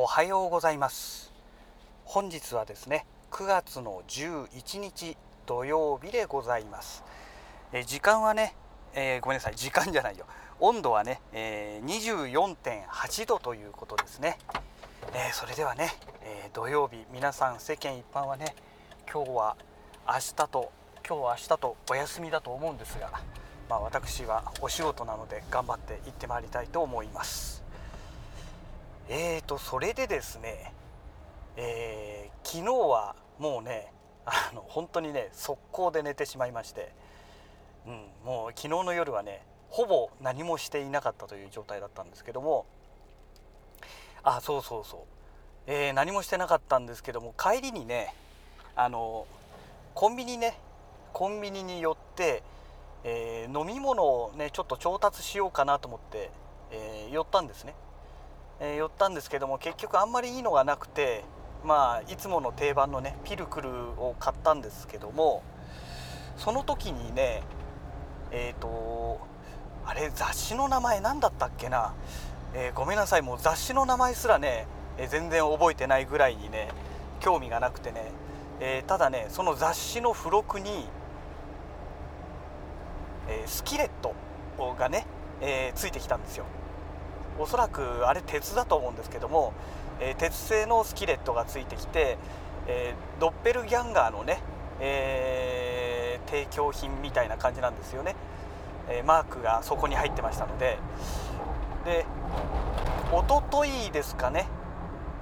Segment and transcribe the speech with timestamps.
[0.00, 1.32] おはようございます。
[2.04, 7.02] 本日はですね9月の11日土曜日でございます。
[7.72, 8.54] え時間はね、
[8.94, 10.26] えー、ごめんなさい時間じゃないよ。
[10.60, 14.38] 温度はね、えー、24.8度ということですね、
[15.14, 15.90] えー、それではね、
[16.22, 18.54] え土曜日皆さん世間一般はね
[19.12, 19.56] 今日は
[20.06, 20.72] 明日と
[21.08, 23.10] 今日は明日とお休みだと思うんですが
[23.68, 27.67] まあ、私はお仕事なので頑張って行ってまいりたいと思います。
[29.08, 30.72] えーとそれでですね、
[31.56, 33.92] えー、昨日はもうね
[34.26, 36.92] あの本当にね速攻で寝てしまいまして、
[37.86, 42.66] うん、もう昨日の夜はねほぼ何もしていなかったという状態だったんですけども
[44.22, 45.00] あそうそうそう、
[45.66, 48.14] えー、何もしてなかったんですけども帰りにね
[48.76, 49.26] あの
[49.94, 50.58] コンビニね
[51.12, 52.42] コンビニに寄って
[53.04, 56.30] えー、飲み物をねちょっと調達しようかなと思って、
[56.70, 57.74] えー、寄ったんですね、
[58.60, 61.24] えー、寄ったんですけども結局あんまりいいのがなくて
[61.64, 65.42] まあいつもの定番のねピルクルを買ったんですけども
[66.36, 67.42] その時にね
[68.30, 69.20] えっ、と
[69.86, 71.94] あれ雑誌の名前何だったっけな、
[72.54, 74.66] えごめんなさいもう雑誌の名前すらね、
[74.98, 76.68] え全然覚えてないぐらいにね
[77.20, 78.12] 興味がなくてね、
[78.60, 80.86] えただねその雑誌の付録に
[83.28, 84.14] えスキレット
[84.78, 85.06] がね、
[85.40, 86.44] えー、ついてきたんですよ。
[87.38, 89.52] おそらくあれ鉄だと思うんですけども、
[90.00, 92.18] えー、鉄製のスキレットがついてきて、
[92.66, 94.40] えー、ドッペルギャンガーのね、
[94.80, 98.14] え提供品みたいな感じなんですよね、
[98.88, 100.78] えマークがそこに入ってましたので。
[101.84, 102.04] で
[103.10, 104.46] おとといですかね。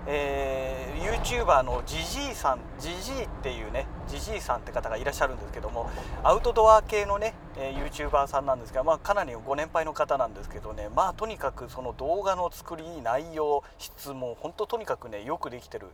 [0.09, 5.91] えー、YouTuber のジジイさんジジイっていうねジジイさんって方がいらっしゃるんですけども
[6.23, 15.89] アウトドア系のね、えー、YouTuber さんなんですが、まあ、かなりご年配の方なんですけどねまあとにかくその動画の作り内容質問本当とにかくねよくできてる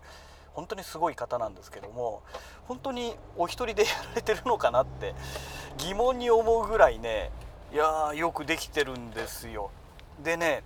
[0.52, 2.22] 本当にすごい方なんですけども
[2.68, 5.14] 本当にお一人でやられてるのかなって
[5.78, 7.30] 疑問に思うぐらいね
[7.72, 9.70] いやよくできてるんですよ。
[10.22, 10.62] でね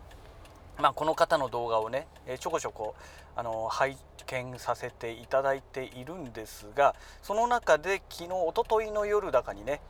[0.79, 2.07] まあ、この方の動画をね
[2.39, 2.95] ちょこちょこ
[3.35, 9.81] あの拝見させていただいているんですがその中で昨日おとといの夜だかにね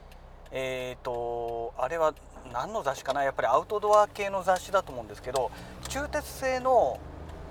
[0.52, 2.14] えーと、あれは
[2.52, 5.50] 何の雑誌かなやっぱりアウトドア系の雑誌だと思うんですけど
[5.88, 7.00] 鋳鉄製の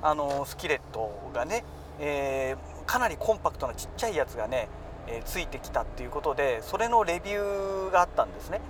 [0.01, 1.66] あのスキレットがね、
[2.00, 4.68] えー、かなりコンパクトなちっちゃいやつがね、
[5.07, 8.62] えー、ついてきたっていうことでそれのレビューがあったんですね。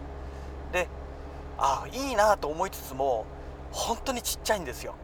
[0.72, 0.88] で
[1.58, 3.26] あいいなと思いつつも
[3.76, 4.96] 本当にちっちゃいんですよ。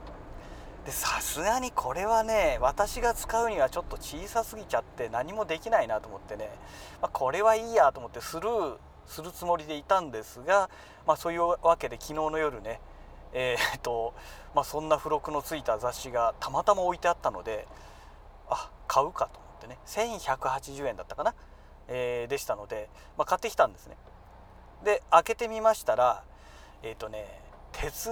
[0.85, 6.49] でさすがにこれはね私が使うにはちょっと小さすぎちゃって何もできないなと思ってね、
[7.01, 10.71] まあ、これはいいやと思ってスルーするつもりでいたんですが、
[11.05, 12.79] まあ、そういうわけで昨日の夜ね
[13.33, 14.13] えー、っと
[14.55, 17.67] まあ、そんな付録のついた雑誌がたまたま置いてあったので
[18.49, 19.77] あ買うかと思ってね。
[19.85, 21.33] 1180円だったかな、
[21.87, 23.95] えー、でしたので、ま、買ってきたんですね。
[24.83, 26.23] で開けてみましたら
[26.83, 27.40] えっ、とね
[27.71, 28.09] 鉄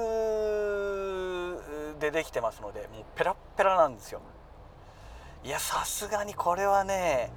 [1.99, 4.21] でできてますのでもうペラッペラなんですよ。
[5.43, 7.31] いやさすがにこれはね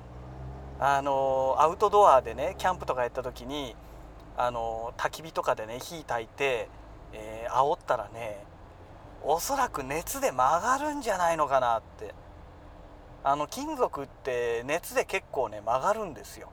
[0.80, 3.76] あのアウトドアでねキャンプとかやった時に
[4.36, 6.68] あの焚き火とかでね火焚いて、
[7.12, 8.44] えー、煽ったらね
[9.22, 12.14] おそらく熱で曲がるんじゃないのかなって。
[13.24, 16.48] あの金属って熱で結構ね曲がるんですよ。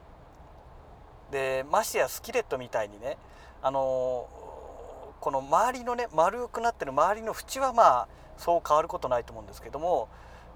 [1.32, 3.18] でましてやスキレットみたいにね
[3.64, 4.28] あの
[5.20, 8.08] この周りのね丸くなってる周りの縁はまあ
[8.38, 10.08] そう変わることないと思うんですけども、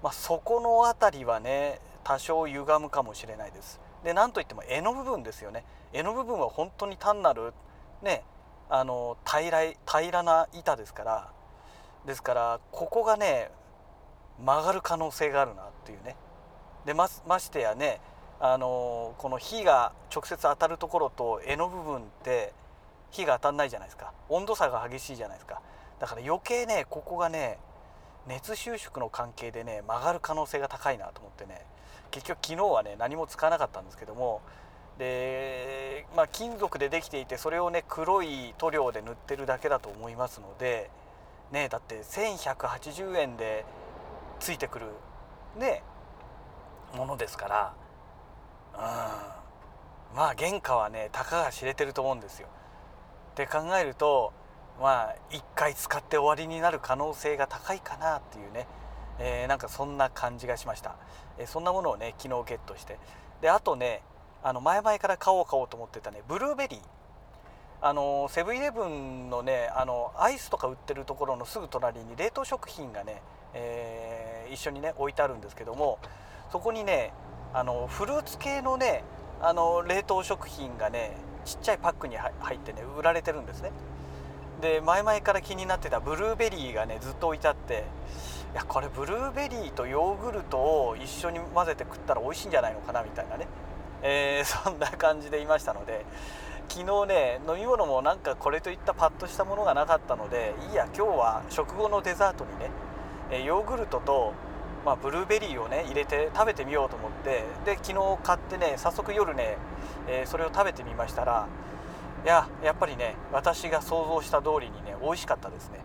[0.02, 3.80] まあ、そこの辺りはね多少歪むかもしれないです。
[4.02, 5.64] で何といっても柄の部分ですよね。
[5.92, 7.52] 柄の部分は本当に単なる
[8.02, 8.22] ね
[8.68, 11.32] あの平ら平らな板ですから
[12.06, 13.50] ですからここがね
[14.38, 16.16] 曲がる可能性があるなっていうね。
[16.84, 18.00] でまましてやね
[18.40, 22.52] あのこの火が直接当たるところと柄の部分って
[23.14, 24.12] 火が当たんないじゃないですか。
[24.28, 25.62] 温度差が激しいじゃないですか。
[26.00, 27.58] だから余計ねここがね
[28.26, 31.64] 熱収縮の関係でね曲がる可能性が高いなと思ってね。
[32.10, 34.42] 結局昨日はね何も使わなかったんですけども。
[34.98, 40.88] で、まあ、金属でできていてそれをね黒い塗料で塗ってるだけだと思いますので
[41.50, 43.64] ねだって1180円で
[44.38, 44.86] ついてくる
[45.58, 45.82] ね
[46.96, 47.74] ものですから。
[48.74, 48.80] うん。
[50.16, 52.48] まあ原価はねたかが知れてると思うんですよ。
[53.34, 54.32] って考えると
[54.80, 58.68] まあ1回使って終わりになる可能性が高いかなっていうね、
[59.18, 60.94] えー、なんかそんな感じがしました、
[61.38, 62.98] えー、そんなものをね昨日ゲットして。
[63.42, 64.02] であとね
[64.42, 66.80] あの前々から買おう買おうと思ってたねブルーベリー。
[67.82, 73.20] あのセブンイレブンのねあのアイスとか売ってるところのすぐ隣に冷凍食品がね、
[73.52, 75.98] え一緒にね置いてあるんですけども
[76.50, 77.12] そこにね
[77.52, 79.04] あのフルーツ系のね
[79.42, 81.14] あの冷凍食品がね
[81.44, 83.70] ちっちゃいパックに入ってね売られてるんですね。
[84.60, 87.84] で前々から気になってたブルーベリーがねずっと置いてあって
[88.52, 93.46] いやこれブルーベリーとヨーグルトを一緒に混ぜて食ったら美味しいんじゃないのかなみたいなね、
[94.02, 96.06] えー、 そんな感じでいましたので
[96.68, 102.70] 昨日ね飲み物もなんかこれといったパッとしたものがなかったのでいいや今日は食後のデザートにね
[103.44, 104.34] ヨーグルトと、
[104.84, 109.56] まあ、ブルーベリーをね入れて食べてみようと思ってで昨日買ってね早速夜ね、
[110.08, 111.48] えー、それを食べてみましたら
[112.24, 115.80] いややっぱりね私が想像した通りにね美味しかったですね。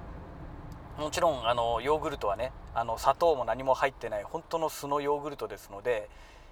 [0.97, 6.09] もちろんあのヨーグルトはねあの砂糖も何も入ってない本当の素のヨーグルトですので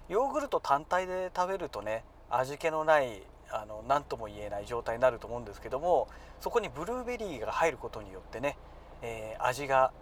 [0.08, 6.08] ヨーグルト単体で食べるとね味気のないあの何とも言えない状態になると思うんですけども
[6.40, 8.56] そこにブルーベリーが入ることによってね、
[9.02, 9.92] えー、味が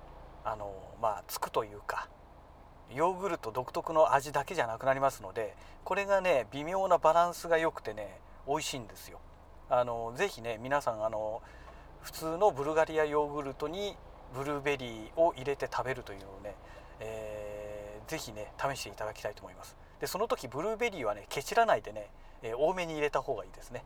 [0.45, 0.73] あの
[1.03, 2.09] まあつくというか
[2.95, 5.55] ヨーグルト独特の味だけじゃなくなりますので
[5.85, 9.19] これがね微妙なバランスが良くてね美味しいんですよ。
[9.69, 11.43] あのぜひね皆さんあの
[12.03, 13.97] 普通のブルガリアヨーグルトに
[14.35, 16.55] ブルーベリーを入れて食べるというのをね、
[17.01, 19.77] えー、ぜひね試していただきたいと思います。
[20.01, 22.11] でその時ブルーベリーはねケチらないでね
[22.43, 23.83] えー、多めに入れた方がいいですね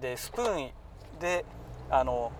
[0.00, 0.70] でスプーン
[1.20, 1.44] で
[1.90, 2.32] あの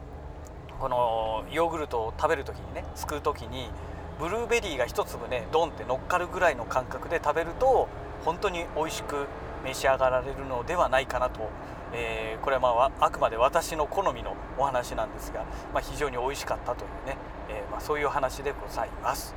[0.81, 3.69] このヨーグルトを食べる時にねすくう時に
[4.19, 7.89] ブルーベリーが1粒ねドンって乗っかるぐらいの感覚で食べると
[8.25, 9.27] 本当に美味しく
[9.65, 11.49] 召し上がられるのではないかなと、
[11.93, 17.17] えー、これはまああくまで私の好みのお話なんですが、まあ、非常に美味しかったというね、
[17.49, 19.35] えー、まあ、そういう話でございます。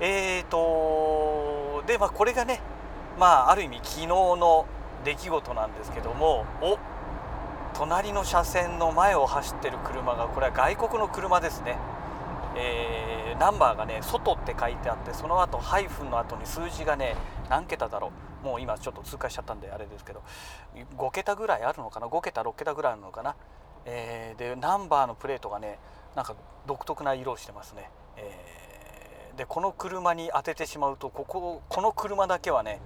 [0.00, 2.60] えーとでまあこれがね
[3.18, 4.66] まあある意味昨日の
[5.04, 6.78] 出来事なんですけどもお
[7.74, 11.76] 隣の車線の前を走ってる車がこれは外国の車ですね、
[12.56, 17.16] えー、ナンバーがね「外」って書いてあってその後ハイフンの後に数字がね
[17.48, 18.46] 何桁だろう。
[18.46, 20.22] もう今ちょっと通過しちゃったんであれですけど
[20.98, 23.36] 5桁ぐらいあるのかな？5桁6桁ぐらいあるのかな、
[23.86, 25.78] えー、でナンバーのプレートがね
[26.14, 26.36] なんか
[26.66, 32.82] 独特な色をしてますね、えー、でこの車に当ててしまうとこここの車だけはね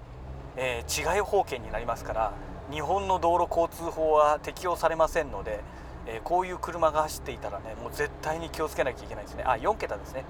[0.61, 2.32] えー、違い保険になりますから
[2.71, 5.61] 日本の道路交通法は適用されませんので、
[6.09, 9.45] えー、こういう車が走っていたらねもう絶対に気をつけなきゃいけないですね。
[9.45, 10.25] あ4桁ですね、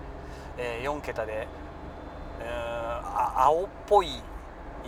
[0.58, 1.46] えー、4桁で、
[2.40, 4.08] えー、青っぽい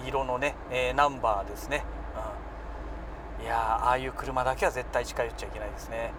[0.06, 1.84] 色のね、えナンバーですね、
[3.38, 6.12] うん、いやああいう車だけは絶対近寄っちゃいけないですね。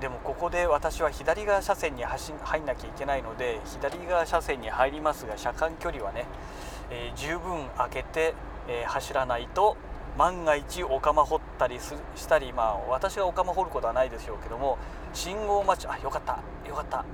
[0.00, 6.24] でもここで私は左側車線に走入んなきゃいけないので左側車線に入りますが車間距離はね
[6.92, 8.34] えー、十分開けて、
[8.68, 9.76] えー、走らないと
[10.16, 14.78] 万が一お釜掘ったりしたりまあ私がお釜掘ることはないでしょうけども
[15.12, 17.04] 信号待ちあよかったよかった、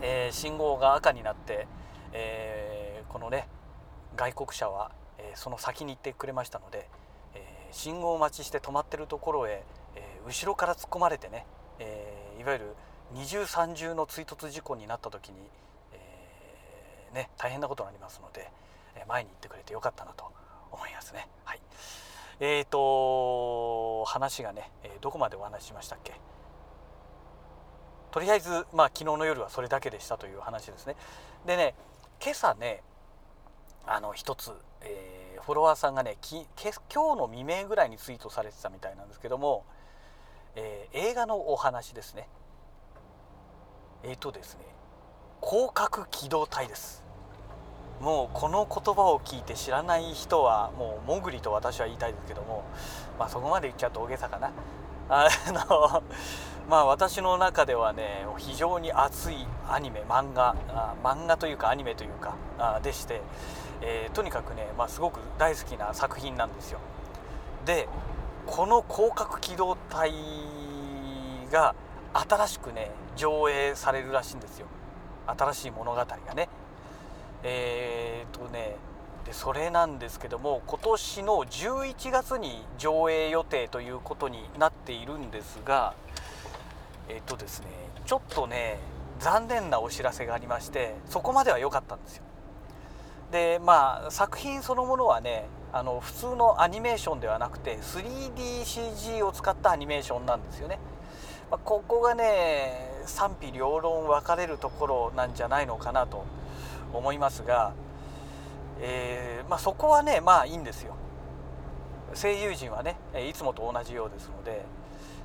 [0.00, 1.66] えー、信号が赤になって、
[2.12, 3.48] えこのね
[4.16, 6.88] 外国車は、えその先に行ってくれましたので、
[7.34, 9.62] え信号待ちして止まってるところへ、
[9.94, 11.46] え後ろから突っ込まれてね、
[11.78, 12.74] えいわゆる
[13.12, 15.36] 二重三重の追突事故になった時に、
[15.92, 18.50] えね大変なことになりますので。
[19.06, 20.30] 前に行ってくれてよかったなと
[20.72, 21.28] 思いますね。
[21.44, 21.60] はい、
[22.40, 26.14] えーと話がね、えどこまでお話ししましたっけ？
[28.10, 30.96] とりあえず、まあ、昨日の夜はそれだけでしたという話ですね。
[31.46, 31.74] でね
[32.22, 32.82] 今朝ね
[33.86, 36.72] あの一つ、えー、フォロワーさんがねき今
[37.16, 39.64] 日の未明ぐらいにツイートされてたみたいなんですけども、
[40.56, 42.28] えー、映画のお話ですね。
[44.02, 44.60] えっ、ー、とですね
[45.42, 47.04] 広角機動隊です。
[48.00, 52.64] もうこの言葉を聞いて知らない人はもうモグリと私は言いたいですけども、
[53.18, 54.50] まあ、そこまで言っちゃうと大げさかな。
[55.10, 56.02] あの
[56.68, 63.22] まあ私の中ではね非常に熱いアニメ漫画あ漫画というかアニメというかあでして、
[63.80, 66.78] えー、とにかくね、まあ、すごく大好きな作品なんですよ。
[67.64, 67.88] で
[68.46, 70.12] この広角機動隊
[71.50, 71.74] が
[72.12, 74.66] 新しくね上映されるらしいんですよ。
[75.26, 76.48] 新しい物語がね。
[77.42, 78.76] えー、っとね
[79.24, 85.94] でそれなんですけども今年の11月に上映予定ということになっているんですが
[87.08, 87.66] えっとですね
[88.06, 88.78] ちょっとね
[89.20, 92.22] 残念なお知らせがありましてそこまでは良かったんですよ。
[93.30, 100.78] でまあ作品そのものはねあの普通のアニメーションではなくて 3DCG を使ったアニメーションなんですよね、
[101.50, 106.24] まあ、ここがね賛否両論分かれるところなんじゃないのかなと
[106.92, 107.74] 思いますが、
[108.80, 110.94] えー、まあ、そこはねまあいいんですよ。
[112.14, 112.96] 声優陣はね
[113.28, 114.64] いつもと同じようですので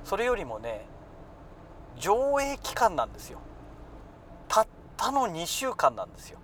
[0.03, 0.85] それよりもね
[1.97, 3.39] 上映期間なんですよ。
[4.47, 4.67] たっ
[4.97, 6.39] たの2週間なんですよ。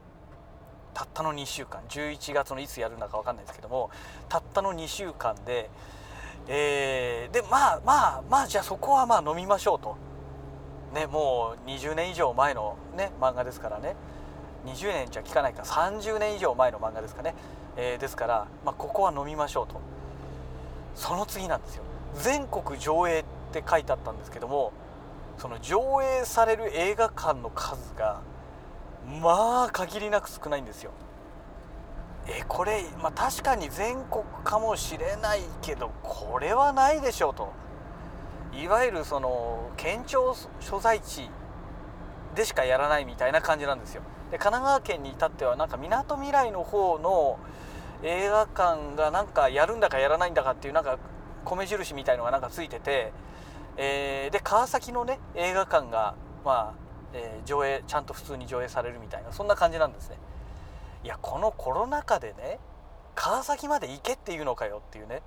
[0.94, 1.82] たったの2週間。
[1.90, 3.90] 11月のいつやるんだか分かんないですけども
[4.28, 5.70] たったの2週間で、
[6.48, 9.98] えー、でまあまあまあじゃあそこはまあ飲みましょうと、
[10.94, 13.96] ね、もう20年以上前の、ね、漫画ですからね。
[14.66, 17.36] 20年じゃ聞かないか30年以上前の漫画ですかね、
[17.78, 19.80] えー、ですから、まあ、ここは飲みましょうと。
[20.96, 21.84] その次なんですよ。
[22.16, 23.24] 全国上映っ
[23.54, 24.74] て書いてあったんですけども
[25.38, 28.22] その上映される映画館の数が
[29.22, 30.92] まあ限りなく少ないんですよ。
[32.28, 37.52] えこれ、まあ、確かに全国かもしれないけどこれはないでしょうと。
[38.52, 41.30] いわゆるその県庁所在地
[42.36, 44.02] でしかやらないみたいな感じなんですよ。
[44.32, 47.40] で神奈川県に至ってはなんかみなとみらいの方の
[48.04, 50.98] 映画館がなんかやるんだかやらないんだかっていうなんか
[51.46, 53.12] 米印みたいのがなんかついてて、
[53.78, 56.74] えー、で川崎のね映画館がまあ、
[57.14, 60.18] えー、上映ちゃんと普通に上映されるみたいなそんな感じなんですね。
[61.04, 62.60] いやこのコロナ禍でね
[63.16, 65.22] 川崎まで行けっていうのかよっていうね。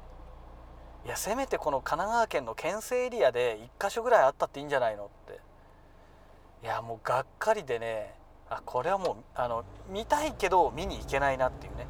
[1.05, 5.41] いやせめてこの神奈川県の県政エリアで1箇所ぐらいあったっていいんじゃないのって。
[6.63, 8.15] いやもうがっかりでね
[8.57, 11.87] あこれはもうあの見たいけど見に行けないなっていうね。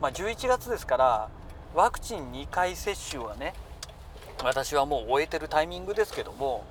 [0.00, 1.28] まあ11月ですから
[1.74, 3.52] ワクチン2回接種はね
[4.42, 6.64] 私はもう終えてるタイミングですけども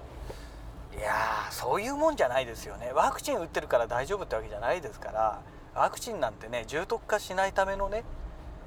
[0.97, 1.13] いや
[1.51, 2.91] そういうもんじゃないですよね。
[2.93, 5.41] ワクチン打ってるから大丈夫ってわけじゃないですから
[5.75, 8.03] ワクチンなんてね重篤化しないためのね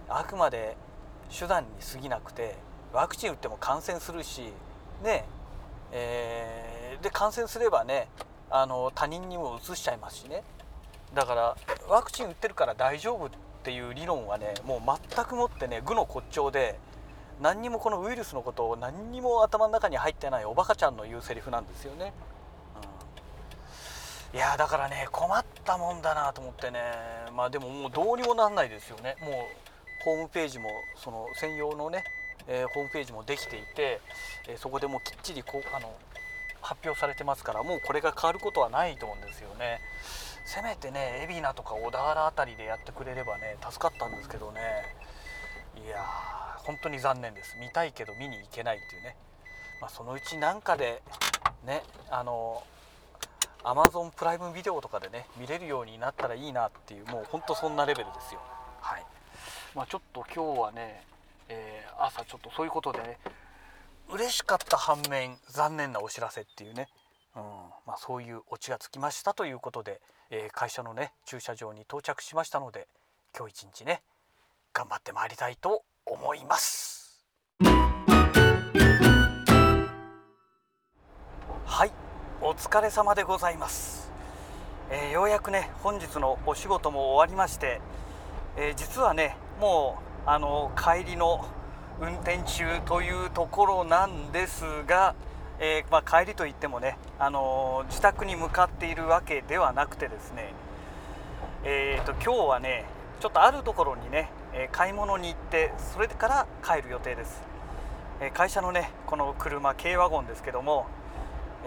[0.08, 0.76] あくまで
[1.36, 2.56] 手段に過ぎなくて
[2.92, 4.52] ワクチン打っても感染するし
[5.02, 5.24] ね
[5.92, 8.08] えー、で感染すればね
[8.50, 10.42] あの他人にもうつしちゃいますしね。
[11.14, 11.56] だから
[11.88, 13.30] ワクチン打ってるから大丈夫っ
[13.62, 14.80] ていう理論はねもう
[15.14, 16.78] 全くもってね愚の骨頂で
[17.40, 22.12] 何にもこのウイルスのことを何にも頭の中に入ってないおバカちゃんの言うセリフなんですよね。
[24.32, 26.80] うん、いやだからね困ったもんだなと思ってね。
[27.34, 29.16] まあでももうどうにもなんないですよね。
[29.20, 29.32] もう
[30.04, 32.04] ホームページもその専用のね、
[32.46, 34.00] えー、ホームページもできていて、
[34.48, 35.92] えー、そこでもうきっちりこうあの
[36.62, 39.80] 発表されてますからもうこれが変わることはないと思うんですよね。
[40.44, 44.60] せめてね海老名とか小田原辺りでやってくれればね助かったんですけどね。
[45.76, 47.56] いやー本当に残念です。
[47.58, 49.16] 見たいけど見に行けないっていうね、
[49.80, 51.02] まあ、そのうちなんかで
[51.64, 52.62] ねあの
[53.62, 58.40] アマゾンプライムビデオとかでね見れるようになったらいいなっていうもうほんとそんなレベルですよ。
[58.80, 59.04] はい。
[59.74, 61.04] まあ、ちょっと今日はね、
[61.48, 63.18] えー、朝ちょっとそういうことでね
[64.12, 66.88] 嬉しかった反面残念なお知らせっていうね、
[67.36, 67.42] うん。
[67.86, 70.00] まあ、そういうオチがつきましたということで、
[70.30, 72.88] えー、会社のね駐車場に到着しましたので
[73.36, 74.02] 今日一日ね
[74.72, 77.24] 頑張ってまいりたいと思います。
[81.64, 81.92] はい。
[82.42, 84.10] お疲れ様でございます、
[84.90, 87.82] えー、ようやくね本日のお仕事も終わりまして、
[88.56, 91.46] えー、実はねもうあの帰りの
[92.00, 95.14] 運転中というところなんですが
[95.62, 100.54] えー、まあ、帰りといってもね、あのー、自宅に向かっているわけではなくてですね、
[101.64, 102.86] えーと、今日はね
[103.20, 107.42] ちょっとあるところにね、え買い物に行ってそれから帰る予定です、
[108.22, 110.86] え会社のねこの車軽ワゴンですけども、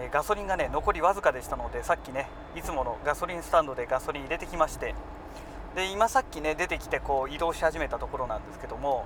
[0.00, 4.96] えガソリンがね残りわずかでしたのでさっきねいつものガソリンスタンドでガソリン入れてきまして
[5.76, 9.04] で今さっきね出てきてこう移動し始めたところなんですけども、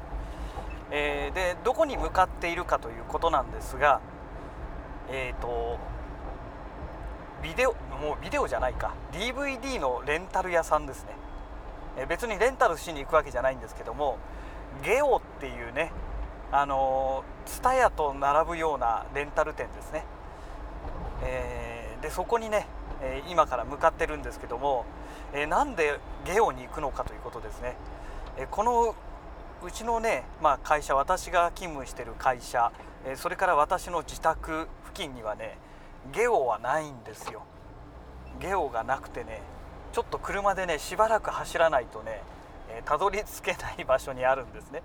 [0.90, 4.00] えでどこに向かっているかということなんですが
[5.11, 5.78] えっ、ー、と
[7.42, 8.95] ビデオもうビデオじゃないか。
[9.12, 11.11] DVD のレンタル屋さんですね、
[11.97, 14.18] え別にレンタルしに行くわけじゃないんですけども
[14.85, 15.92] ゲオっていうね
[16.52, 20.04] あの TSUTAYA と並ぶようなレンタル店ですね、
[21.25, 22.66] えー、でそこにね、
[23.02, 24.85] え今から向かってるんですけども、
[25.33, 27.76] えー、なんでゲオに行くのかということですね、
[28.37, 28.95] えこの
[29.65, 32.71] うちのね、まあ、会社私が勤務してる会社、
[33.05, 35.59] えそれから私の自宅付近にはね
[36.12, 37.43] ゲオはないんですよ。
[38.41, 39.41] ゲオがなくてね
[39.93, 42.23] ちょっと車でねしばらく走らないとね
[42.85, 44.83] たど、り着けない場所にあるんですね。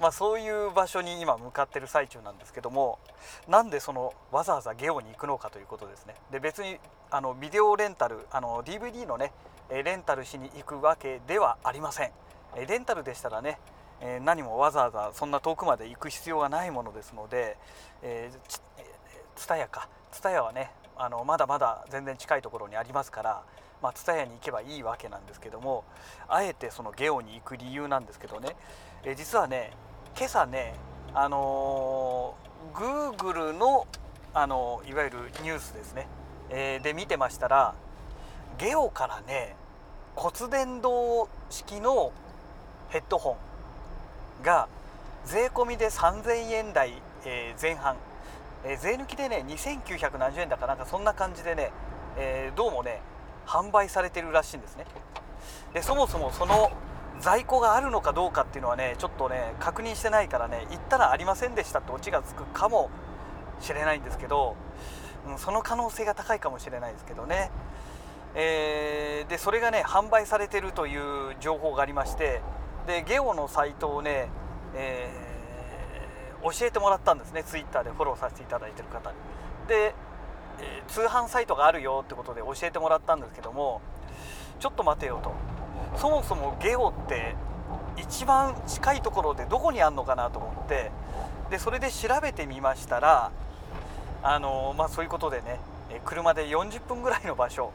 [0.00, 2.98] まあそういう場所に今向かってる最中なんですけども
[3.46, 6.14] なんでそのわざわざゲオに行くのかということですね。
[6.32, 6.78] で別に
[7.10, 9.32] あのビデオレンタルあの DVD のね
[9.70, 12.10] レンタルしに行くわけではありません。
[12.68, 13.58] レンタルでしたらね
[14.22, 17.56] 何もわざわざそんな遠くまで行く必要がないものですので、
[18.02, 18.60] えー、
[19.36, 19.88] TSUTAYA か。
[20.12, 23.42] ツタヤはねあのまだまだ全然近いところにありますから、
[23.82, 25.84] まあ、ツタヤに行けばいいわけなんですけども
[26.28, 28.56] あえてそのゲオに行く理由なんですけどね、
[29.04, 29.72] え実はね
[30.16, 30.74] 今朝ね
[31.14, 33.86] あのー、Google の、
[34.34, 36.06] あのいわゆるニュースですね、
[36.50, 37.74] えー、で見てましたら
[38.58, 39.56] ゲオからね
[40.14, 42.12] 骨伝導式の
[42.90, 43.36] ヘッドホ
[44.40, 44.68] ンが
[45.24, 46.92] 税込みで3000円台、
[47.24, 47.96] え、前半、
[48.64, 51.70] え、税抜きでね2900円だかなんかそんな感じでね、
[52.16, 53.00] え、どうもね
[53.46, 54.86] 販売されてるらしいんですね。
[55.72, 56.70] でそもそもその
[57.20, 62.90] 在庫があるのかどうかっていうのはねちょっとね確認してないからね行ったらありませんでしたってオチがつくかも
[63.60, 64.56] しれないんですけど、
[65.28, 67.50] うん、その可能性が高いかもしれないですけどね、
[68.34, 72.40] えー、でそれがね販売されてるという情報がありまして
[72.86, 74.28] でゲオのサイトをね、
[74.74, 77.44] えー、教えてもらったんですね。
[77.44, 79.16] ツイッターでフォローさせていただいてる方に。
[79.68, 79.94] で、
[80.60, 83.80] えー、通販サイトがあるよってことで教えてもらったんですけども
[84.58, 85.32] ちょっと待てよと。
[85.96, 87.34] そもそもゲオって
[87.96, 90.90] 一番近いところでどこにあるのかなと思って
[91.50, 93.32] でそれで調べてみましたら
[94.22, 95.58] あのまあそういうことでね
[96.04, 97.72] 車で40分ぐらいの場所。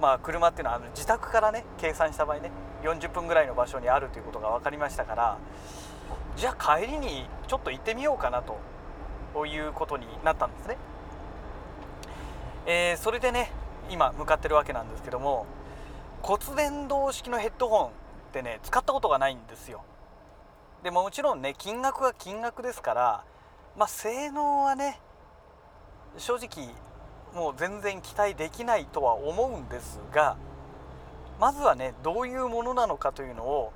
[0.00, 2.50] まあ車っていうのはあの自宅からね計算した場合ね。
[2.82, 5.38] 40分ぐらいの場所にあるということが分かりましたから
[6.36, 10.76] じゃあ帰りにちょっと行ってみようかなということになったんですね。
[12.66, 13.50] えー、それでね
[13.90, 15.46] 今向かってるわけなんですけども
[16.22, 17.90] 骨伝導式のヘッドホンっ
[18.32, 19.82] てね使ったことがないんですよ
[20.84, 23.24] でももちろんね金額は金額ですから
[23.76, 25.00] まあ性能はね
[26.18, 26.68] 正直
[27.34, 30.36] もう全然期待できないとは思うんですが
[31.42, 33.72] まずはねどういうものなのかというのを、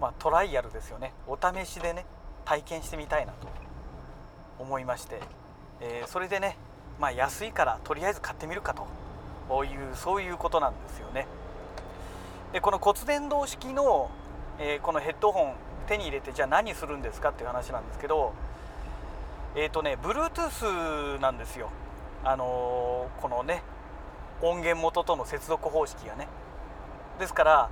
[0.00, 1.12] まあ、トライアルですよね。
[1.26, 2.06] お試しでね
[2.44, 3.48] 体験してみたいなと
[4.60, 5.18] 思いまして、
[5.80, 6.56] えー、それでね、
[7.00, 8.86] まあ、安いからとりあえず買ってみるかと。
[9.64, 11.26] いうそういうことなんですよね。
[12.52, 14.08] でこの骨伝導式の、
[14.60, 15.54] えー、このヘッドホン
[15.88, 18.32] 手に入れてじゃあ何するんですかっていう話なんですけど
[19.56, 21.70] えっ、ー、とね Bluetooth なんですよ。
[22.22, 23.64] あのー、このね
[24.40, 26.28] 音源元との接続方式がね。
[27.20, 27.70] ですから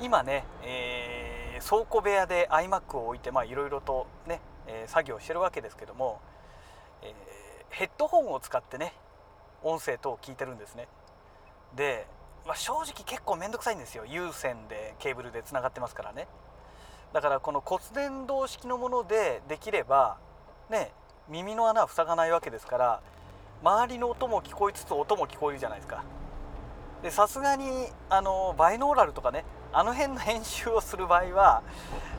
[0.00, 6.20] 今ね、えー、倉庫部屋で iMac を置いていろいろとね、えー、作業してるわけですけども、
[7.02, 7.12] えー、
[7.68, 8.94] ヘッドホンを使ってね
[9.62, 10.88] 音声等を聞いてるんですね。
[11.76, 12.06] で
[12.46, 14.04] まあ、正直結構面倒くさいんですよ。
[14.06, 16.28] 有線でケーブルでつながってますからね。
[17.12, 20.18] だからこの骨伝導式のものでできれば
[20.70, 20.92] ね
[21.28, 23.00] 耳の穴は塞がないわけですから
[23.62, 26.04] 周りの音も聞こえつつ音も聞こえるじゃないですか。
[27.02, 31.62] でさすがにあのバイノーラルとかねあの辺の編集をする場合は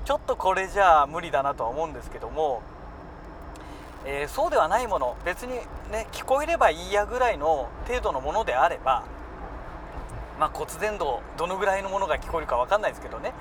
[0.06, 2.62] ちょっとこれじゃあ無理だなとは思うんですけども、
[4.06, 5.54] えー、そうではないもの別に
[5.92, 9.04] ね聞こえればいいやぐらいの程度のものであれば
[10.40, 13.34] まあ、骨伝導どのぐらいのものが聞こえるか分かんないですけどね、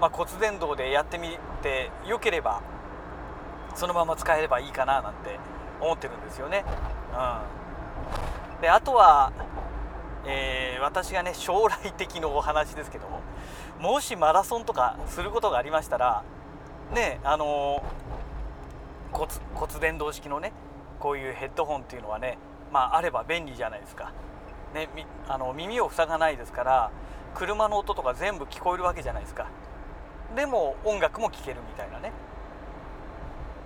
[0.00, 2.62] まあ、骨伝導でやってみてよければ
[3.74, 5.38] そのまま使えればいいかななんて
[5.80, 6.64] 思ってるんですよね。
[7.12, 9.30] うん、であとは、
[10.26, 13.20] えー、私がね将来的のお話ですけども
[13.80, 16.24] もしマラソンとかすることがありましたら
[16.92, 20.52] ねあのー、骨骨伝導式のね
[20.98, 22.38] こういうヘッドホンっていうのはね
[22.72, 24.12] まああれば便利じゃないですか。
[24.74, 24.88] ね、
[25.28, 26.90] あの耳を塞がないですから
[27.34, 29.48] 車の音とか全部聞こえるわけじゃないですか
[30.34, 32.12] でも音楽も聴けるみたいなね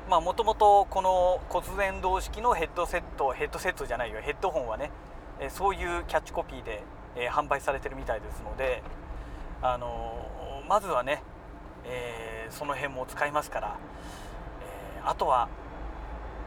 [0.09, 4.91] まあもともとこの骨伝導式のヘッドセットヘッドセットじゃないよヘッドホンはね
[5.41, 6.83] えそういうキャッチコピーで、
[7.17, 8.83] え、販売されてるみたいですので、
[9.63, 11.23] あの、まずはね、
[11.85, 13.77] え、その辺も使いますから、
[14.97, 15.49] えあとは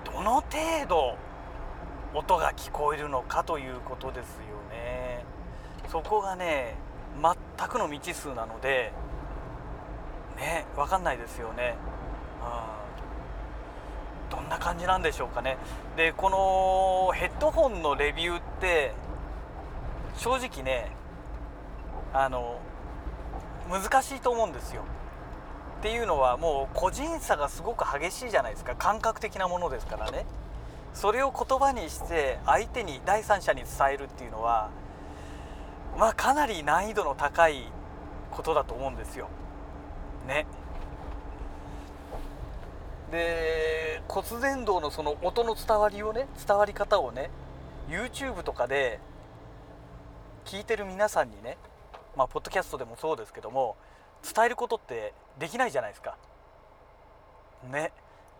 [0.05, 1.17] どの程度
[2.13, 5.25] 音が聞こえるのかということですよね。
[5.89, 6.75] そこがね
[7.21, 8.91] 全くの未知数なので
[10.37, 11.75] ね分かんないですよね、
[12.41, 12.82] うん、
[14.33, 15.57] どんな感じなんでしょうかね
[15.95, 18.93] でこのヘッドホンのレビューって
[20.17, 20.91] 正直ね
[22.13, 22.59] あの
[23.69, 24.83] 難しいと思うんですよ
[25.79, 30.25] っていうのはもう個人差がすごく激しいじゃないですか感覚的なものですからね
[30.95, 34.71] それを言葉にして相手に第三者に伝えるっていうのは
[35.99, 37.65] まあかなり難易度の高い
[38.31, 39.29] ことだと思うんですよ。
[40.27, 40.47] ね。
[43.13, 47.29] で骨伝導のその音の伝わりをね伝わり方をね
[47.87, 48.99] YouTube とかで
[50.45, 51.59] 聞いてる皆さんにね
[52.17, 53.75] まあポッドキャストでもそうですけども
[54.23, 56.17] 伝えることってできないじゃないですか。
[57.71, 57.91] ね。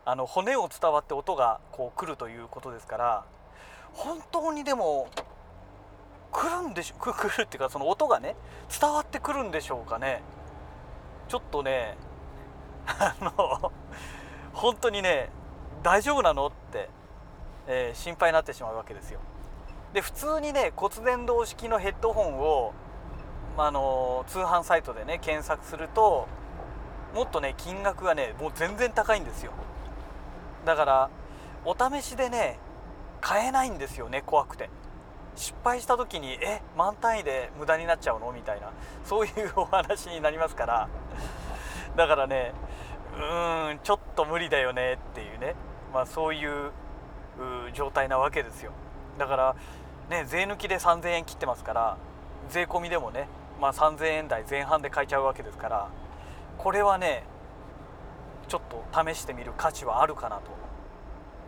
[0.06, 3.24] あの骨を伝わって音がこう来るということですから
[3.94, 5.08] 本当にでも
[6.32, 8.36] 来るんでしょ来るっていうかその音がね
[8.82, 10.22] 伝わってくるんでしょうかね
[11.30, 11.96] ちょっとね
[12.86, 13.72] あの
[14.54, 15.30] 本当にね
[15.82, 16.90] 大丈夫なのって、
[17.68, 19.20] えー、心配になってしまうわけですよ。
[19.94, 22.74] で普通にね骨伝導式のヘッドホンを
[23.58, 26.28] まあの通販サイトでね検索すると
[27.14, 29.52] もっとね金額がねもう全然高いんですよ。
[30.66, 31.10] だから
[31.66, 32.58] お試しでね
[33.22, 34.70] 買えないんですよね怖くて。
[35.36, 38.32] 失敗した時にえ満単位で無駄になっちゃうの？
[38.32, 38.72] みたいな。
[39.04, 40.90] そういうお話になりますから。
[41.96, 42.54] だからね
[43.16, 45.56] うーんちょっと無理だよねっていうね。
[45.94, 46.72] まあそういう
[47.74, 48.72] 状態なわけですよ。
[49.18, 49.56] だから
[50.10, 51.98] ね税抜きで3000円切ってますから
[52.50, 53.28] 税込みでもね、
[53.62, 55.90] まあ、3000円台前半で買えちゃうわけですから
[56.58, 57.24] これはね
[58.48, 60.52] ちょっと試してみる価値はあるかなと。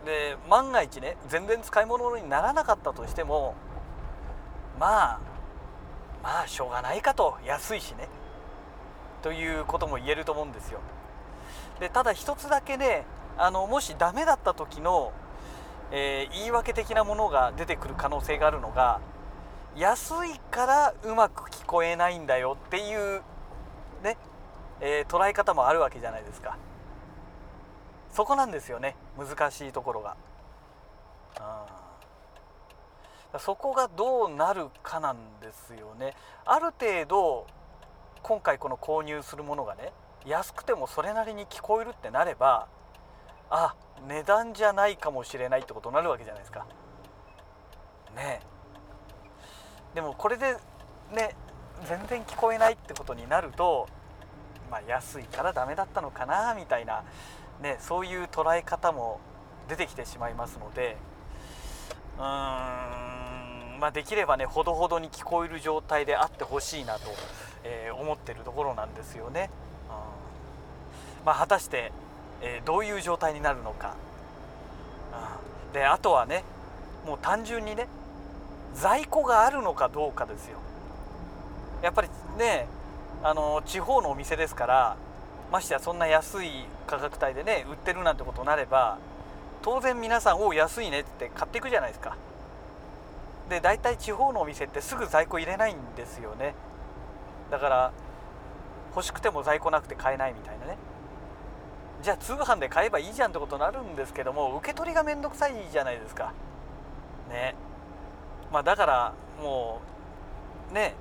[0.05, 3.55] で万が一ね全然使い物にならなかったとしても
[4.79, 5.19] まあ
[6.21, 7.37] まあしょうがないかと。
[7.45, 8.07] 安いしね。
[9.21, 10.79] ということも言えると思うんですよ。
[11.79, 13.05] でただ一つだけね
[13.37, 15.11] あのもしダメだった時の、
[15.91, 19.01] えー、言い訳的なものが出てくる可能性があるのが
[19.75, 23.21] 安いからうまく聞こえないんだよっていう
[24.03, 24.17] ね、
[24.79, 26.57] えー、捉え方もあるわけじゃないですか。
[28.11, 30.15] そこなんですよね難しいところが、
[33.33, 36.13] うん、そこがどうなるかなんですよね。
[36.45, 37.45] ある程度
[38.23, 39.91] 今回この購入するものがね
[40.25, 42.67] 安くてもそれなりに聞こえるってなれば
[43.49, 43.75] あ
[44.07, 46.65] 値段じゃないかもしれないってことになるわけじゃないですか
[48.15, 48.41] ね
[49.93, 50.57] でもこれで
[51.13, 51.35] ね
[51.87, 53.87] 全然聞こえないってことになると
[54.71, 57.03] まあ安いからダメだったのかなみたいな
[57.61, 59.19] ねそういう捉え方も
[59.69, 60.97] 出てきてしまいますので
[62.17, 67.01] うーんまあできればねほどほどに聞こえる状態であってほしいなと、
[67.63, 69.49] えー、思ってるところなんですよね。
[71.25, 71.91] まあ、果たして
[72.41, 73.95] えー、どういう状態になるのか、
[75.67, 76.43] うん、であとはね
[77.05, 77.87] もう単純にね
[78.73, 80.57] 在庫があるのかどうかですよ。
[81.81, 82.67] やっぱりね
[83.23, 84.97] あの地方のお店ですから
[85.51, 88.97] ましてやそんな安い価格帯でね売ってるなんてことになれば
[89.61, 92.17] 当然皆さん「お安いね」って買っていくじゃないですか。
[93.49, 96.53] で大体地方のお店ってすぐ在庫入れないんですよね。
[97.49, 97.91] だから
[98.95, 100.77] 欲しくても在庫なくて買えないみたいなね。
[102.05, 106.33] じゃあ通販で買えばいいじゃんってことになるんですけども受け取りが面倒くさいじゃないですか。
[107.31, 107.55] ね。
[108.53, 109.81] まあだからも
[110.69, 110.93] うね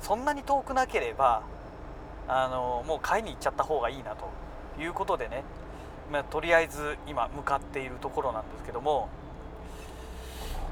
[0.00, 1.42] そんなに遠くなければ
[2.28, 4.30] あのもう買いに行っちゃった方がいいなと
[4.80, 5.42] いうことでね、
[6.12, 9.08] まあ、とりあえず今向かっているところなんですけども。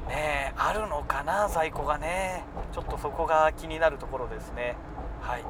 [0.08, 2.44] ねあるのかな在庫がね。
[2.72, 4.76] ちょっとそこが気になるところですね。
[5.22, 5.44] はい、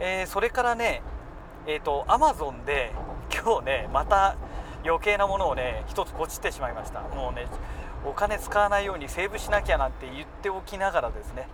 [0.00, 1.00] えー、それからね
[1.66, 2.92] えっ、ー、とアマゾンで
[3.32, 4.36] 今日ねまた
[4.84, 7.00] 余計なものをね一つポチってしまいました。
[7.00, 7.46] もうね
[8.04, 11.48] お金使わないようにセーブしなきゃなんて言っておきながらですね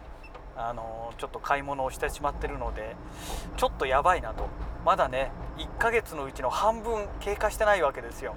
[0.57, 2.97] あのちょっと買い物をしてしまってるので
[3.57, 4.49] ちょっとやばいなと。
[4.85, 8.35] まだね1ヶ月のうちの半分経過してないわけですよ。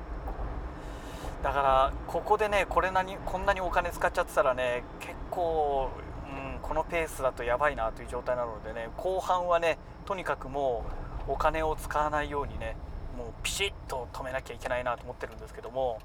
[1.44, 5.90] だからここでねこれなにこんなにお金使っちゃってたらね結構、
[6.26, 10.84] うん、このペースだとやばいなという状態なのでね後半はねとにかくも
[11.28, 12.76] うお金を使わないようにね
[13.18, 16.00] もうピシッと止めなきゃいけないなと思ってるんですけども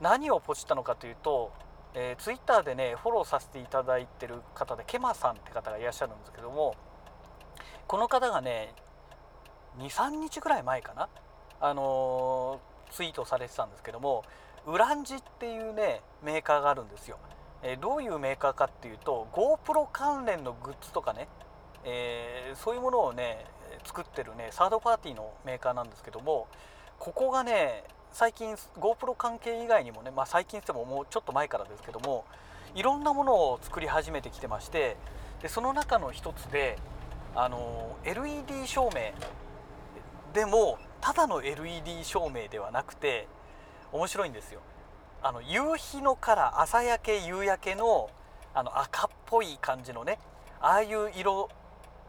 [0.00, 1.52] 何をポチったのかというと、
[1.94, 6.74] えー、ツイッターでねフォローさせていただいてる方でケマさんって方がいらっしゃるんですけども
[7.86, 8.74] この方がね
[9.78, 11.08] 23日ぐらい前かな
[11.60, 14.24] あのー、ツイートされてたんですけども
[14.66, 17.18] ウランジっていうねメーカーがあるんですよ、
[17.62, 21.28] えー、どういうメーカーかっていうと GoPro 関連のグッズとかね、
[21.84, 23.44] えー、そういうものをね
[23.84, 26.46] 作ってるねサードパーティーのメーカーなんですけども
[26.98, 32.24] ここがね最近 GoPro 関係以外にもね、まあ、最近ってももうちょっと前からですけども
[32.74, 34.96] いろんなものを作り始めてきてまして
[35.40, 36.78] でその中の一つで
[37.34, 39.12] あの LED 照明
[40.34, 43.26] でもただの LED 照明ではなくて
[43.92, 44.60] 面白いんですよ。
[45.22, 48.10] あの夕日のカラー朝焼け夕焼けの
[48.54, 50.18] あの赤っぽい感じのね
[50.60, 51.48] ああいう色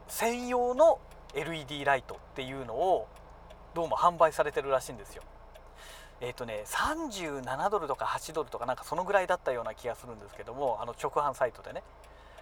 [0.08, 1.00] 専用の
[1.36, 3.08] LED ライトっていうのを
[3.74, 5.24] どうも販売されてるらしいんですよ。
[6.22, 11.84] えっ、ー、とね37ドルとか8ドルとかなんかそのぐらいだったような気がするんですけどもあの直販サイトでね。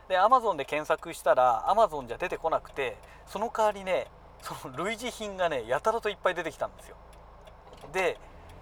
[0.09, 4.07] で Amazon で検索したら Amazon じゃ出てこなくてその代わりね
[4.41, 6.97] その類似品がねやたらといっぱい出てきたんですよ。
[7.93, 8.17] で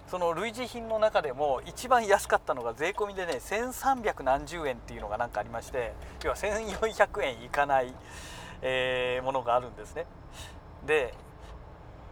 [0.07, 7.93] その類似品の中でも一番安かったのが税込みでね1300何十円っていうのが何かありまして要は1400円いかない
[8.61, 10.05] えー、ものがあるんですね
[10.85, 11.13] で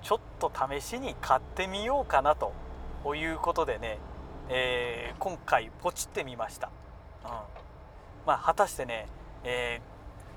[0.01, 2.53] ちょっと試しに買ってみようかなと
[3.15, 3.99] いうことでね、
[4.49, 6.69] えー、今回ポチってみました、
[7.25, 7.32] うん。
[8.25, 9.08] まあ、果たしてね、
[9.43, 9.82] え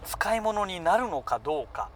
[0.04, 1.90] 使い物になるのかどうか。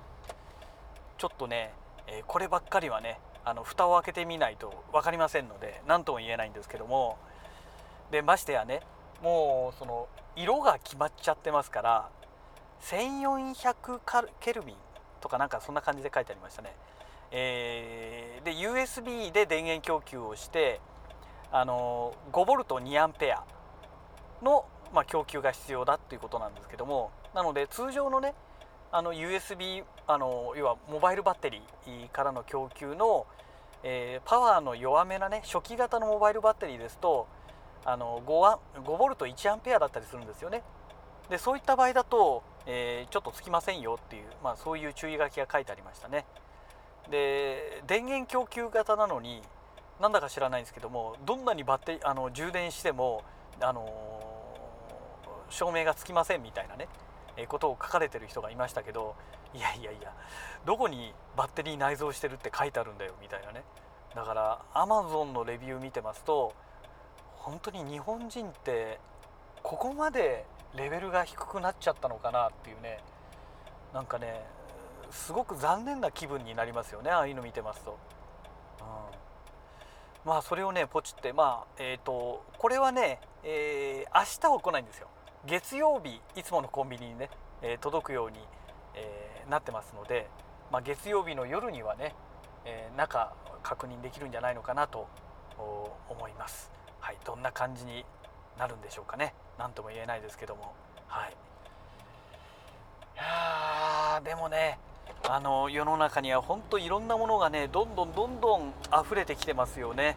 [1.17, 1.73] ちょっとね、
[2.07, 7.19] えこればっかりはねあの蓋を開けてみないと分かりませんので何とも言えないんですけども。
[8.11, 8.81] でましてやね
[9.23, 12.09] もうその色が決まっちゃってますから
[12.83, 14.77] 1400ケルビン
[15.25, 16.77] とかなんかそんな感じで書いてありましたね。
[17.33, 20.81] えー、で USB で電源供給をして
[21.51, 23.43] あの 5V2 アンペア
[24.43, 28.35] の、まあ、供給が必要だっていうことなんですけどもなので通常のね
[28.93, 33.27] あの USB あの要はモバイルバッテリーからの供給の、
[33.83, 37.27] えー、パワーの弱めなね初期型のモバイルバッテリーですと
[37.87, 40.63] あの 5V1 アンペアだったりするんですよね。
[41.31, 46.27] でそういった場合だと、えー、ちょっとつきませんよっていう、まあ、そういう注意書きが書いてありましたね。
[47.11, 49.43] で電源供給型なのに
[50.01, 53.23] なんだか知らないんですけどもどんなにバッテあの充電しても、
[53.61, 54.25] あの
[55.51, 56.89] 照明がつきませんみたいなね、
[57.37, 59.15] えことを書かれてる人がいましたけど
[59.55, 60.13] いやいやいや
[60.67, 63.63] どこにバッテリー内蔵してるって書いてあるんだよみたいなね
[64.15, 66.55] だからアマゾンのレビュー見てますと
[67.37, 68.99] 本当に日本人って
[69.63, 70.45] ここまで
[70.77, 72.99] レベルが低くなっちゃったのかなっていうね
[73.93, 74.45] なんかね
[75.11, 77.99] すごく残念な気分になりますよねああいうの見てますと。
[78.81, 85.09] うん、まあそれをねポチってまあえっ、ー、とこれはね、えー、明日は来ないんですよ
[85.47, 87.29] 月曜日いつものコンビニにね、
[87.61, 88.39] えー、届くように、
[88.95, 90.29] え、なってますので、
[90.73, 92.15] まあ、月曜日の夜にはね、
[92.65, 95.07] え、中確認できるんじゃないのかなと
[96.09, 96.73] 思います。
[96.99, 98.07] はい、どんな感じに
[98.59, 99.35] なるんでしょうかね。
[99.59, 100.75] 何とも言えないですけども、
[101.07, 101.31] はい。
[101.31, 104.79] いやでもね、
[105.29, 108.73] あの世の中には本当いろんなものがね、どんどんどんどん
[109.05, 110.17] 溢れてきてますよね。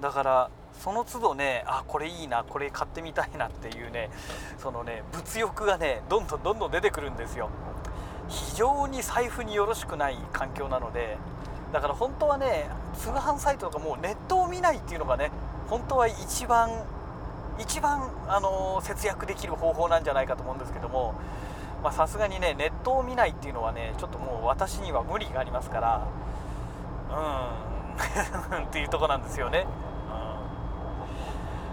[0.00, 4.10] だからその都度ねあこれいいなこれ買ってみたいなっていうね
[4.58, 7.50] そのね物欲がねどんどんどんどん出てくるんですよ
[8.28, 11.16] 非常に財布によろしくない環境なので
[11.72, 15.30] だから本当はね通販サイトとかもうネットを見ないっていうのがね
[15.68, 16.70] 本当は一番
[17.58, 21.14] 一番、あの節約できる方法なんじゃないかと思うんですけども
[21.92, 26.08] さすがにねネットを見ないっていうのはねちょっともう私には無理がありますから
[27.10, 27.66] うん。
[28.66, 29.66] っていうとこなんですよね。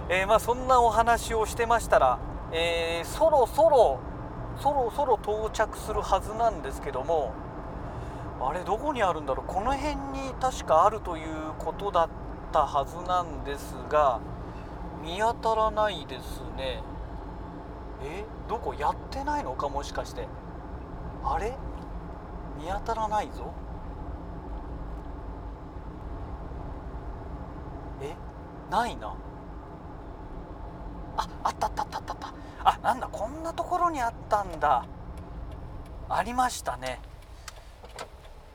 [0.09, 2.19] えー、まあ、そんなお話をしてましたら、
[2.51, 3.99] えー、そろそろ
[4.57, 7.31] そろそろ到着するはずなんですけども
[8.41, 9.45] あれどこにあるんだろう？
[9.47, 12.09] この辺に確かあるということだっ
[12.51, 14.19] たはずなんですが
[15.03, 16.81] 見当たらないですね。
[18.01, 20.27] えどこやってないのかもしかして。
[21.23, 21.53] あれ？
[22.57, 23.53] 見当たらないぞ。
[28.01, 28.15] え
[28.71, 29.13] ないな。
[31.17, 32.33] ああったあったあったあった。
[32.63, 34.85] あなんだこんなところにあったんだ。
[36.09, 36.99] ありましたね。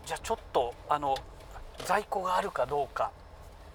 [0.07, 1.15] じゃあちょっとあの
[1.85, 3.11] 在庫があるかどうか、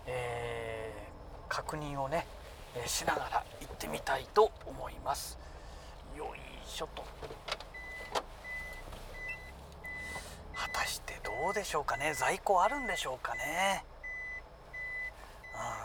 [0.08, 2.26] えー、確認をね、
[2.86, 5.38] しながら行ってみたいと思います。
[6.18, 7.04] よいしょと。
[10.56, 12.14] 果たしてどうでしょうかね？
[12.14, 13.84] 在庫あるんでしょうかね？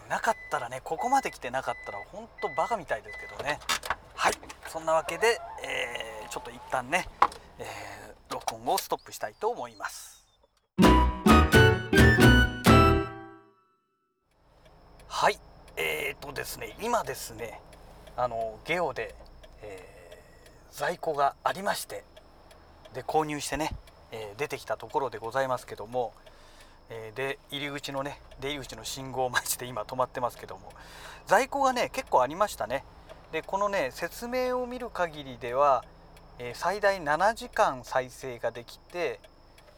[0.09, 3.61] なかったらねここまで来てなかったらほんとバカみたいですけどね。
[4.15, 4.33] はい。
[4.69, 7.07] そんなわけで、えー、ちょっと一旦ね、
[7.59, 10.27] えー、録音をストップしたいと思います。
[15.09, 15.39] はい。
[16.21, 17.61] ーとですね今ですね
[18.17, 19.15] あのゲオで、
[19.63, 22.05] えー、在庫がありまして
[22.95, 23.71] で購入してね、
[24.13, 26.13] えー、出てきたところでございますけども
[26.91, 30.73] えで入り口のね出入り口の信号待ちで今止まってますけども
[31.27, 32.85] 在庫がね結構ありましたね。
[33.33, 35.85] でこのね説明を見る限りでは、
[36.39, 39.21] え最大7時間再生ができて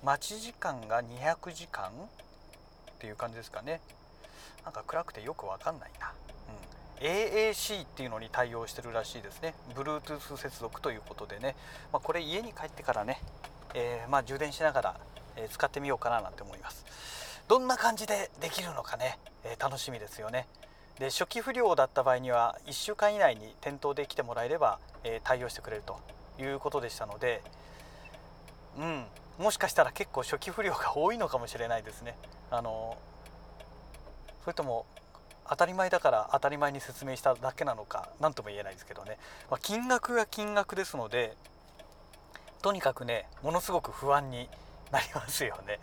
[0.04, 1.92] 待ち時間が200時間っ
[3.00, 3.80] ていう感じですかね。
[4.64, 6.12] なんか暗くてよくわかんないな、
[7.00, 9.54] AAC っていうのに対応してるらしいですね。
[9.74, 11.56] Bluetooth 接続ということでね、
[11.92, 13.20] まあ、これ家に帰ってからね、
[13.74, 15.00] えー、まあ充電しながら
[15.36, 16.84] え使ってみようかななんて思います。
[17.48, 20.46] どんな感じでできるのかね、え楽しみですよね。
[20.98, 25.98] で初期不良だった場合には1週間以内に店頭で来てもらえれば、え対応してくれると
[26.38, 27.42] いうことでしたので。
[28.78, 29.06] うん。
[29.38, 32.16] もしかしたら結構初期不良が多いのかもしれないですね。
[32.50, 32.96] あの
[34.42, 34.84] それとも
[35.50, 39.18] 当たり前だから当たり前に説明しただけなのか何とも言えないですけどね、
[39.50, 41.36] まあ、金額が金額ですので
[42.62, 44.48] とにかくねものすごく不安に
[44.92, 45.78] なりますよね。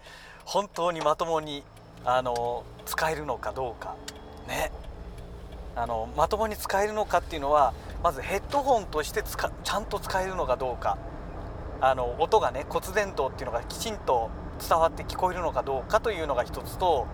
[0.46, 1.64] 本当にまともに
[2.06, 3.96] あの使えるのかどうか。
[4.48, 4.72] ね。
[5.76, 10.98] あのまともに使えるのかっていうのはまずヘッドホンとしてつかちゃんと使えるのかどうか。
[11.80, 14.30] あの音がね骨伝導っていうのがきちんと
[14.68, 17.06] 伝わって聞こえるのかどうかというのが一つと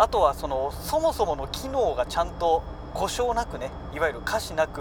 [0.00, 2.62] あとはそのそもそもの機能がちゃんと
[2.94, 4.80] 故障なくねいわゆる歌詞なく、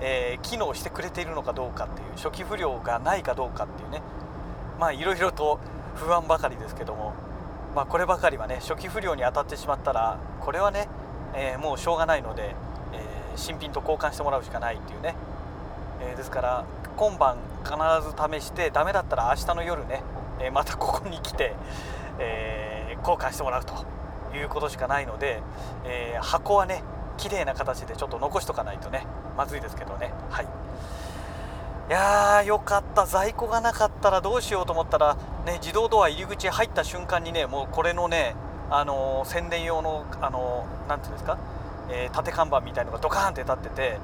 [0.00, 4.02] えー、機能してくれているのかどうかっていう初期不良がないかどうかっていうね。
[4.80, 5.60] まあいろいろと
[5.94, 7.14] 不安ばかりですけども、
[7.76, 10.88] まあ、こればかりはね初期不良に当たってしまったらこれはね、
[11.36, 12.56] えー、もうしょうがないので、
[12.92, 15.14] えー、新品と交換してもらうしかないっていうね、
[16.00, 16.64] えですから
[16.96, 20.02] 今晩必ず試してダメだったら明日の夜ね、
[20.40, 21.54] えまたここに来て、
[22.18, 23.97] え交換してもらうと。
[24.34, 25.42] いうことしかないので、
[25.84, 26.82] え箱はね
[27.16, 30.12] 綺麗な形でちょっと残しとかないとねまずいですけどね。
[30.30, 30.44] はい。
[30.44, 33.06] いやーよかった。
[33.06, 38.34] 在庫がなかったらどうしようと思ったら、ね、自動ドア入り口入った瞬間にねもうこれのね、
[38.70, 41.38] あのー、宣伝用の、あのー、ていうんですか、
[41.90, 43.98] えー、縦看板みたいのがドカーンって立ってて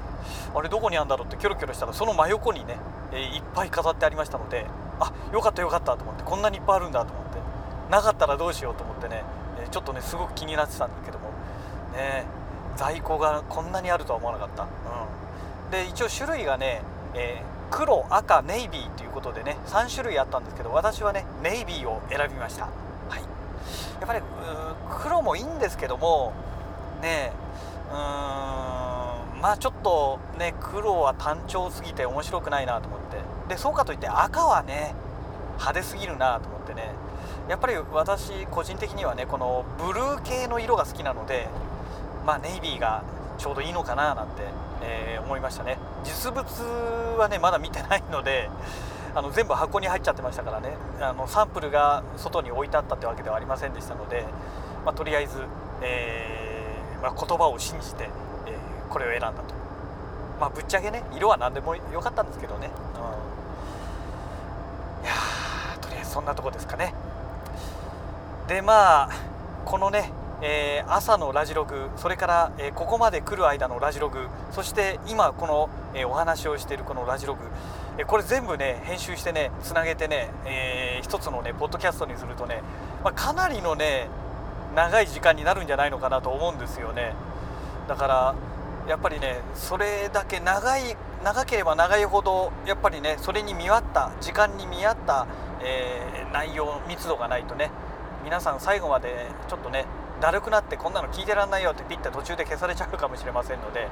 [0.55, 2.79] あれどこにあるんだろうってキョロキョロしたらその真横にね、
[3.13, 4.67] えいっぱい飾ってありましたので
[4.99, 7.39] あよかったよかったと思ってこんなにいっぱいあるんだと思って
[7.91, 9.25] なかったらどうしようと思ってね、
[9.75, 11.25] ちょっとねすごく気になってたんだけども。
[11.95, 12.25] ね
[12.77, 14.67] 在庫がこんなにあるとは思わなかった、う
[15.69, 16.83] ん、で一応種類がね、
[17.15, 22.71] えー、黒赤ネイビーということでね3種類あったんですけど私はねネイビーを選びました、は
[23.17, 23.21] い、
[24.01, 24.21] やっぱり
[25.03, 26.33] 黒もいいんですけども
[27.01, 27.33] ね
[27.91, 33.05] うーんまあちょっとね黒は単調すぎて面白くないなと思って。
[33.49, 34.95] でそうかといって赤はね
[35.59, 36.91] 派手すぎるなと思ってね。
[37.49, 41.49] やっぱり私個人的にはねこのブルー系の色が好きなので
[42.25, 43.05] まあ、ネイビーが
[43.37, 44.45] ちょうどいいのかななんて、
[44.83, 45.77] えー、思いましたね。
[46.05, 46.43] 実物
[47.19, 48.49] はねまだ見てないので
[49.15, 50.75] あの全部箱に入っちゃってましたからね。
[51.01, 54.25] あのサンプルが外に置いてあったってわけではありませんでしたので、
[54.87, 55.45] まあ、とりあえず、
[55.83, 58.09] えー、まあ、言葉を信じて、
[58.47, 59.43] えー、これを選んだと、
[60.41, 62.71] まあ、ぶっちゃけね色は何でもよかったんですけどね、
[65.03, 65.13] うん、いや
[65.79, 66.95] とりあえずそんなとこですかね。
[68.49, 69.11] でまあ
[69.65, 70.13] このね
[70.47, 77.41] えー、朝のラジログそれから、えー、ここまで来る間のラジログそして今この、えー、お話をしているこのラジログ、
[77.97, 82.61] えこれ全部ね編集してねつなげてね、えー、一つのねポッドキャストにするとね、
[83.03, 84.09] まあ、かなりのね
[84.75, 87.15] 長い時間になるんじゃないのかなと思うんですよね。
[87.89, 88.35] だから
[88.87, 95.27] やっぱりねそれだけ長い長ければ長いほどやっぱりねそれに見合った時間に見合った、
[95.63, 97.71] え内容密度がないとね
[98.25, 99.85] 皆さん最後までちょっとね
[100.21, 103.89] だるくなってこんなの聞いてらんないよってピッて途中で消されちゃうかもしれませんので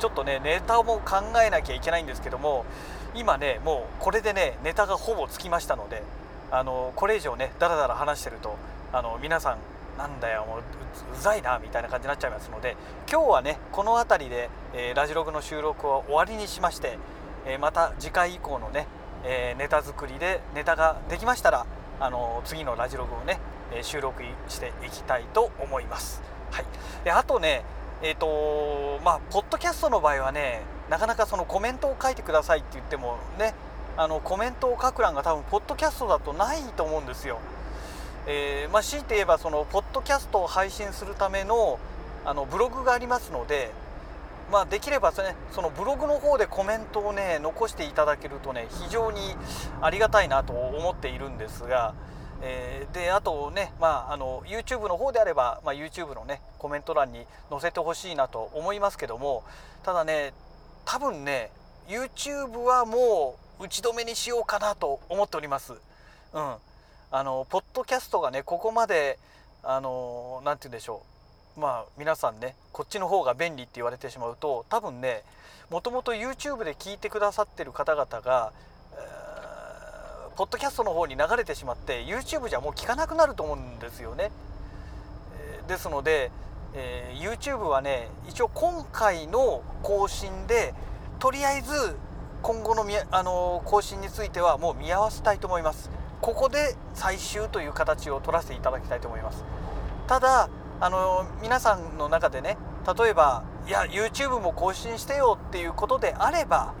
[0.00, 2.64] ちょっとねネタも考えなきゃいけないんですけども
[3.14, 6.02] 今ねもうこれでねネタがほぼつきましたので
[6.50, 8.56] あのこれ以上ねだらだら話してると
[8.92, 9.58] あの皆さん
[9.96, 10.62] なんだよもうう
[11.20, 12.76] ざいなみたいな感じになっちゃいますので
[13.10, 16.98] 今日はねこの辺りで、えー、ラジログの収録を終わりにしまして、
[17.46, 18.86] えー、また次回以降のね、
[19.24, 21.66] えー、ネタ作りでネタができましたら
[22.00, 23.38] あの次のラジログをね
[23.82, 26.22] 収録していきたいと思います。
[26.50, 26.64] はい、
[27.04, 27.64] であとね
[28.04, 33.54] えーとまあ、ポッドキャストの場合はねなかなかそのコメントを書いてくださいって言ってもね
[33.96, 37.38] あのコメントを書く欄が多分ポッドキャストだとないと思うんですよ。
[38.26, 41.78] えー、まあ、強いて言えばそのポッドキャストを配信するための
[42.24, 43.70] あのブログがありますので、
[44.50, 49.20] まあ、できればそ,、ね、そのブログの方でコメントをね残していただけるとね非常に
[49.80, 51.94] ありがたいなと思っているんですが。
[52.44, 59.44] えー、であとね、まあ、あの YouTube の方であれば、まあ、YouTube のねコメント欄に載せてほしいなと思いますけども
[59.84, 60.34] ただね
[60.84, 61.50] 多分ね
[61.88, 65.74] YouTube はもう打ち止めにしようかなと思っております。
[66.32, 66.54] うん、
[67.12, 69.18] あのポッドキャストがねここまで
[69.62, 71.02] あの何て言うんでしょ
[71.56, 75.22] うまあ皆さんねこっちの方が便利って言われてしまうと多分ね
[75.70, 78.52] もともと YouTube で聞いてくださってる方々が
[80.36, 84.30] ポッドキャストの方に流れてしまって YouTube じゃもう聞かなくなると思うんですよね。
[85.68, 86.30] ですので、
[86.74, 90.74] えー、YouTube はね一応今回の更新で
[91.18, 91.96] とりあえず
[92.42, 95.90] 今後のみあの更新についてはもう見合わせたいと思います。
[96.20, 99.44] ここで最終という形を取らせていただきたいと思います。
[100.06, 100.48] ただ
[100.80, 102.56] あの皆さんの中でね
[102.98, 106.74] 例えばいや YouTube も更新してよっていうことであれば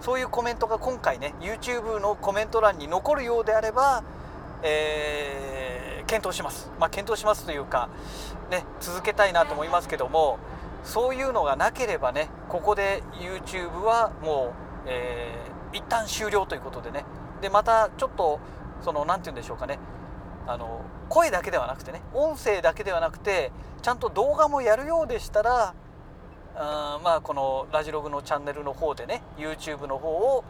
[0.00, 4.04] そういうコメントが今回ね YouTube のコメント欄に残るようであれば、
[4.62, 7.88] えー、検討します、まあ、検討しますというか、
[8.50, 10.38] ね、続けたいなと思いますけども
[10.84, 14.52] そういうのがなければねここで YouTube はも
[14.86, 17.04] う、えー、一旦終了ということでね。
[17.40, 18.38] でまたちょっと
[18.82, 19.78] その何て言うんでしょうかね。
[20.46, 23.50] あの声だけではなくてね音声だけではなくて
[23.82, 25.74] ちゃんと動画もやるようでしたら
[26.54, 30.44] まあこのラジログのチャンネルの方でね YouTube の方を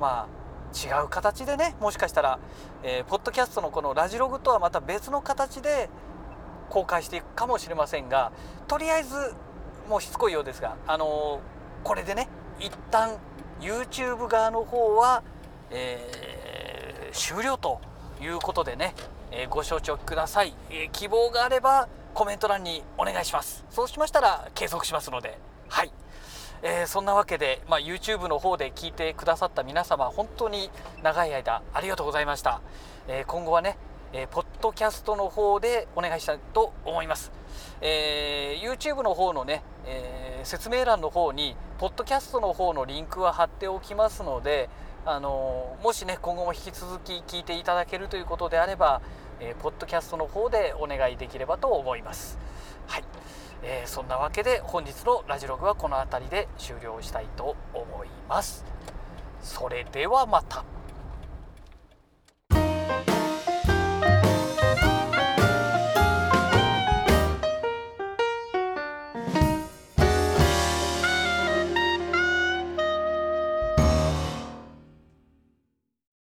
[0.00, 2.38] まあ違う形でねもしかしたら、
[2.82, 5.88] えー、ポッドキャストのこのラジログとはまた別の形で
[6.68, 8.32] 公開していくかもしれませんが
[8.66, 9.34] とりあえず
[9.88, 12.28] もうしつこいようですが、あのー、これでね
[12.58, 13.18] 一旦
[13.60, 15.22] YouTube 側の方は、
[15.70, 17.80] えー、終了と
[18.20, 18.94] いうことでね、
[19.30, 23.64] えー、ご承知ください、えー、希望があればコメント欄にお願いします。
[23.70, 25.36] そうしましたら継続しますので。
[25.68, 25.90] はい。
[26.62, 30.70] えー、そんなわけで、まあ、YouTube の方で聞いてくださった皆様本当に
[31.02, 32.62] 長い間ありがとうございました、
[33.06, 33.76] えー、今後はね、
[34.14, 37.32] えー、ポッドキャストの方でお願いしたいと思います、
[37.82, 44.70] え YouTube の方のね、え説明欄の方にポッドキャストの方のリンクは貼っておきますので
[45.04, 49.02] あのもしね今後も引き続き聞いていただけるということであれば、
[49.46, 52.38] えー、ポッドキャストの方でお願いできればと思います。
[52.86, 53.04] はい、
[53.62, 58.64] えー、そんなわけで本日のラジログはこの辺りで終了したいと思います。
[59.42, 60.64] それではまた。